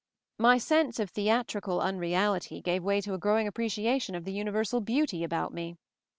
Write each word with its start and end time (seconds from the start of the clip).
My 0.39 0.57
sense 0.57 0.99
of 0.99 1.11
theatrical 1.11 1.79
un 1.79 1.99
reality 1.99 2.59
gave 2.59 2.81
way 2.83 3.01
to 3.01 3.13
a 3.13 3.19
growing 3.19 3.45
appreciation 3.45 4.15
of 4.15 4.25
the 4.25 4.33
universal 4.33 4.81
beauty 4.81 5.23
about 5.23 5.53
me. 5.53 5.77